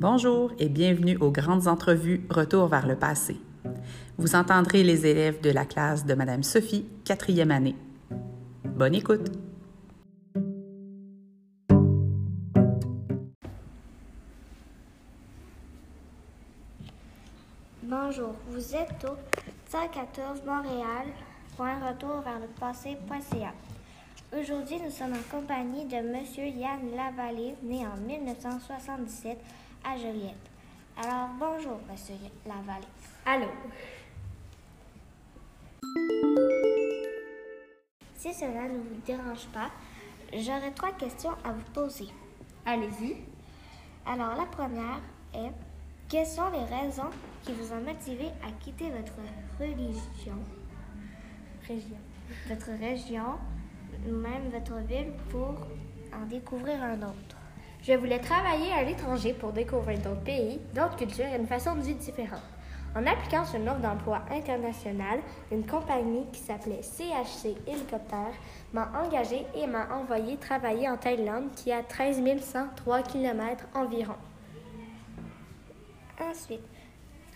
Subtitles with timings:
[0.00, 3.36] Bonjour et bienvenue aux grandes entrevues Retour vers le passé.
[4.16, 7.76] Vous entendrez les élèves de la classe de Madame Sophie, quatrième année.
[8.64, 9.30] Bonne écoute!
[17.82, 19.16] Bonjour, vous êtes au
[19.68, 21.08] 114 Montréal
[21.58, 23.52] retour vers le passé.ca.
[24.32, 26.16] Aujourd'hui, nous sommes en compagnie de M.
[26.58, 29.36] Yann Lavallée, né en 1977
[29.84, 30.36] à Joliette.
[30.96, 31.96] Alors, bonjour, M.
[32.46, 32.86] Lavallée.
[33.24, 33.46] Allô?
[38.14, 39.70] Si cela ne vous dérange pas,
[40.34, 42.08] j'aurais trois questions à vous poser.
[42.66, 43.16] Allez-y.
[44.06, 45.00] Alors, la première
[45.34, 45.52] est
[46.08, 47.10] quelles sont les raisons
[47.42, 49.14] qui vous ont motivé à quitter votre
[49.58, 50.34] religion,
[51.66, 51.96] Région.
[52.48, 53.38] votre région
[54.06, 55.54] ou même votre ville pour
[56.12, 57.36] en découvrir un autre?
[57.82, 61.80] Je voulais travailler à l'étranger pour découvrir d'autres pays, d'autres cultures et une façon de
[61.80, 62.42] vie différente.
[62.94, 68.34] En appliquant sur une offre d'emploi internationale, une compagnie qui s'appelait CHC Hélicoptère
[68.72, 74.16] m'a engagé et m'a envoyé travailler en Thaïlande, qui est à 13 103 km environ.
[76.20, 76.66] Ensuite,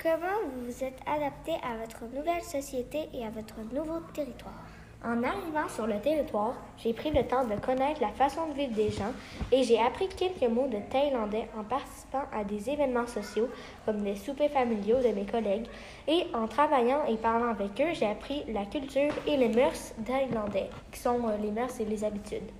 [0.00, 4.79] comment vous vous êtes adapté à votre nouvelle société et à votre nouveau territoire?
[5.02, 8.74] En arrivant sur le territoire, j'ai pris le temps de connaître la façon de vivre
[8.74, 9.12] des gens
[9.50, 13.48] et j'ai appris quelques mots de thaïlandais en participant à des événements sociaux
[13.86, 15.66] comme des soupers familiaux de mes collègues
[16.06, 20.68] et en travaillant et parlant avec eux, j'ai appris la culture et les mœurs thaïlandais,
[20.92, 22.50] qui sont euh, les mœurs et les habitudes.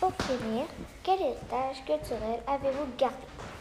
[0.00, 0.64] Pour finir,
[1.04, 3.51] quel héritage culturel avez-vous gardé?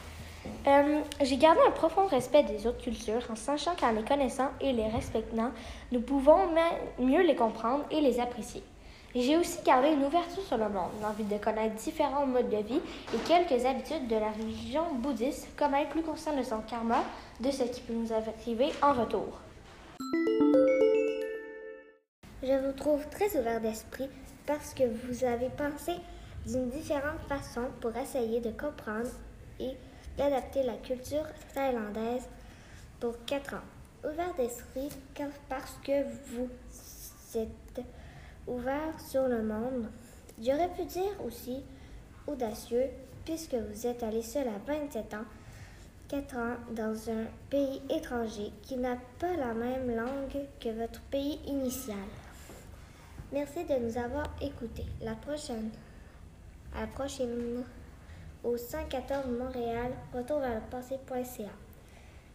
[0.67, 4.73] Euh, j'ai gardé un profond respect des autres cultures en sachant qu'en les connaissant et
[4.73, 5.51] les respectant,
[5.91, 6.39] nous pouvons
[6.99, 8.63] mieux les comprendre et les apprécier.
[9.13, 12.79] J'ai aussi gardé une ouverture sur le monde, l'envie de connaître différents modes de vie
[13.13, 17.03] et quelques habitudes de la religion bouddhiste, comme être plus conscient de son karma,
[17.41, 19.41] de ce qui peut nous arriver en retour.
[22.41, 24.09] Je vous trouve très ouvert d'esprit
[24.47, 25.91] parce que vous avez pensé
[26.47, 29.09] d'une différente façon pour essayer de comprendre
[29.59, 29.75] et
[30.17, 32.27] d'adapter la culture thaïlandaise
[32.99, 33.67] pour quatre ans.
[34.03, 34.89] Ouvert d'esprit
[35.47, 36.49] parce que vous
[37.35, 37.85] êtes
[38.47, 39.87] ouvert sur le monde.
[40.41, 41.63] J'aurais pu dire aussi
[42.27, 42.87] audacieux
[43.25, 45.25] puisque vous êtes allé seul à 27 ans,
[46.07, 51.39] 4 ans dans un pays étranger qui n'a pas la même langue que votre pays
[51.45, 51.95] initial.
[53.31, 54.85] Merci de nous avoir écoutés.
[55.01, 55.69] La prochaine,
[56.75, 57.63] à la prochaine
[58.43, 61.49] au 114 Montréal, retour vers le passé.ca.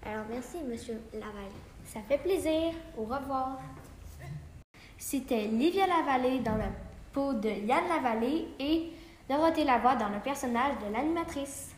[0.05, 1.51] Alors merci, Monsieur Laval.
[1.85, 2.73] Ça fait plaisir.
[2.97, 3.61] Au revoir.
[4.99, 6.71] C'était Livia Lavallée dans la
[7.13, 8.93] peau de Yann Lavallée et
[9.29, 11.76] Dorothée Lavoie dans le personnage de l'animatrice.